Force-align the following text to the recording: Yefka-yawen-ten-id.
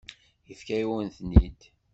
Yefka-yawen-ten-id. 0.49 1.61